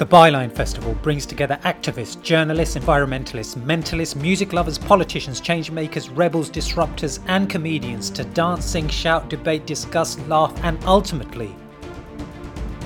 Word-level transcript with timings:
The 0.00 0.06
Byline 0.06 0.50
Festival 0.50 0.94
brings 1.02 1.26
together 1.26 1.58
activists, 1.62 2.22
journalists, 2.22 2.74
environmentalists, 2.74 3.54
mentalists, 3.54 4.16
music 4.16 4.54
lovers, 4.54 4.78
politicians, 4.78 5.42
changemakers, 5.42 6.10
rebels, 6.16 6.48
disruptors, 6.48 7.22
and 7.26 7.50
comedians 7.50 8.08
to 8.12 8.24
dance, 8.24 8.64
sing, 8.64 8.88
shout, 8.88 9.28
debate, 9.28 9.66
discuss, 9.66 10.18
laugh, 10.20 10.58
and 10.64 10.82
ultimately 10.86 11.54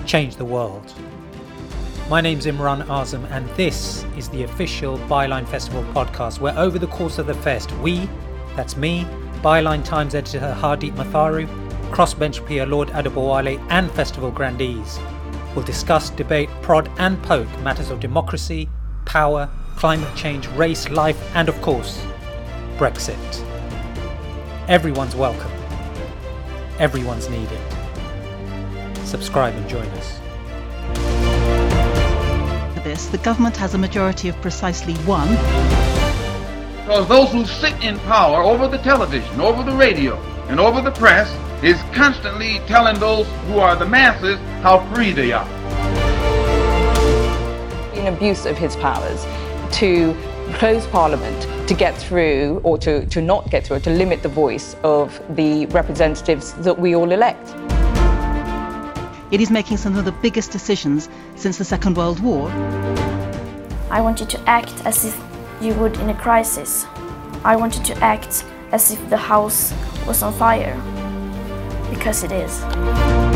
change 0.06 0.34
the 0.34 0.45
world. 0.45 0.92
My 2.11 2.20
name's 2.20 2.46
Imran 2.46 2.84
Azam, 2.86 3.30
and 3.30 3.48
this 3.50 4.04
is 4.16 4.28
the 4.30 4.42
official 4.42 4.98
Byline 4.98 5.46
Festival 5.46 5.84
podcast, 5.94 6.40
where 6.40 6.58
over 6.58 6.80
the 6.80 6.88
course 6.88 7.18
of 7.18 7.28
the 7.28 7.34
fest, 7.34 7.70
we, 7.74 8.08
that's 8.56 8.76
me, 8.76 9.06
Byline 9.40 9.84
Times 9.84 10.16
editor 10.16 10.52
Hardeep 10.58 10.96
Matharu, 10.96 11.46
crossbench 11.92 12.44
peer 12.44 12.66
Lord 12.66 12.88
Adebowale, 12.88 13.64
and 13.70 13.88
festival 13.92 14.32
grandees, 14.32 14.98
will 15.55 15.62
discuss, 15.62 16.11
debate, 16.11 16.49
prod, 16.63 16.90
and 16.99 17.22
poke 17.22 17.49
matters 17.61 17.90
of 17.90 18.00
democracy, 18.00 18.68
power, 19.04 19.49
climate 19.76 20.14
change, 20.17 20.49
race, 20.50 20.89
life, 20.90 21.21
and 21.35 21.49
of 21.49 21.61
course, 21.62 22.00
Brexit. 22.76 23.17
Everyone's 24.68 25.14
welcome. 25.14 25.50
Everyone's 26.79 27.29
needed. 27.29 27.61
Subscribe 29.04 29.54
and 29.54 29.68
join 29.68 29.86
us. 29.86 30.18
For 32.75 32.81
this, 32.81 33.06
the 33.06 33.19
government 33.19 33.56
has 33.56 33.75
a 33.75 33.78
majority 33.78 34.28
of 34.28 34.41
precisely 34.41 34.95
one. 35.05 35.28
Because 36.78 37.09
those 37.09 37.31
who 37.33 37.45
sit 37.47 37.83
in 37.83 37.98
power 38.00 38.42
over 38.42 38.69
the 38.69 38.78
television, 38.78 39.41
over 39.41 39.62
the 39.62 39.77
radio, 39.77 40.17
and 40.48 40.61
over 40.61 40.80
the 40.80 40.91
press 40.91 41.30
is 41.62 41.80
constantly 41.94 42.61
telling 42.66 42.98
those 42.98 43.27
who 43.47 43.58
are 43.58 43.77
the 43.77 43.86
masses 43.86 44.39
how 44.62 44.78
free 44.92 45.12
they 45.12 45.33
are. 45.33 45.48
An 47.95 48.12
abuse 48.12 48.45
of 48.45 48.59
his 48.59 48.77
powers 48.77 49.25
to 49.78 50.15
close 50.55 50.87
Parliament 50.87 51.69
to 51.69 51.75
get 51.75 51.97
through, 51.97 52.61
or 52.62 52.77
to, 52.78 53.06
to 53.06 53.20
not 53.20 53.50
get 53.50 53.67
through, 53.67 53.78
or 53.78 53.81
to 53.81 53.91
limit 53.91 54.22
the 54.22 54.28
voice 54.28 54.77
of 54.84 55.19
the 55.34 55.67
representatives 55.67 56.53
that 56.55 56.78
we 56.78 56.95
all 56.95 57.11
elect. 57.11 57.55
It 59.33 59.41
is 59.41 59.50
making 59.50 59.78
some 59.78 59.97
of 59.97 60.05
the 60.05 60.12
biggest 60.12 60.53
decisions 60.53 61.09
since 61.34 61.56
the 61.56 61.65
Second 61.65 61.97
World 61.97 62.20
War. 62.20 62.50
I 63.91 64.00
wanted 64.00 64.28
to 64.31 64.41
act 64.48 64.84
as 64.84 65.05
if 65.06 65.20
you 65.61 65.75
would 65.75 65.97
in 65.97 66.11
a 66.11 66.15
crisis. 66.15 66.84
I 67.42 67.56
wanted 67.56 67.84
to 67.87 67.97
act 68.05 68.45
as 68.70 68.91
if 68.92 69.11
the 69.11 69.17
house 69.17 69.72
was 70.06 70.22
on 70.22 70.33
fire. 70.33 70.77
Because 71.91 72.24
it 72.24 72.33
is. 72.33 73.34